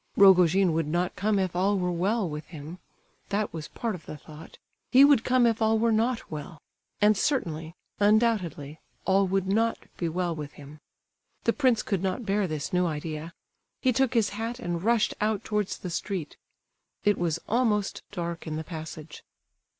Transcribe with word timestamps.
Rogojin 0.17 0.73
would 0.73 0.87
not 0.87 1.15
come 1.15 1.37
if 1.37 1.55
all 1.55 1.77
were 1.77 1.91
well 1.91 2.27
with 2.27 2.45
him, 2.45 2.79
that 3.29 3.53
was 3.53 3.67
part 3.67 3.93
of 3.93 4.07
the 4.07 4.17
thought; 4.17 4.57
he 4.91 5.05
would 5.05 5.23
come 5.23 5.45
if 5.45 5.61
all 5.61 5.77
were 5.77 5.91
not 5.91 6.31
well; 6.31 6.59
and 6.99 7.15
certainly, 7.15 7.75
undoubtedly, 7.99 8.79
all 9.05 9.27
would 9.27 9.45
not 9.45 9.77
be 9.97 10.09
well 10.09 10.33
with 10.35 10.53
him. 10.53 10.79
The 11.43 11.53
prince 11.53 11.83
could 11.83 12.01
not 12.01 12.25
bear 12.25 12.47
this 12.47 12.73
new 12.73 12.87
idea; 12.87 13.31
he 13.79 13.93
took 13.93 14.15
his 14.15 14.29
hat 14.29 14.57
and 14.57 14.81
rushed 14.83 15.13
out 15.21 15.43
towards 15.43 15.77
the 15.77 15.91
street. 15.91 16.35
It 17.03 17.19
was 17.19 17.37
almost 17.47 18.01
dark 18.11 18.47
in 18.47 18.55
the 18.55 18.63
passage. 18.63 19.23